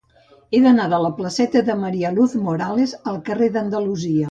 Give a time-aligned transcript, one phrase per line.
[0.53, 4.19] He d'anar de la placeta de María Luz Morales al carrer d'Andalusia.